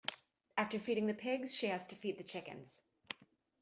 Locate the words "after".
0.57-0.79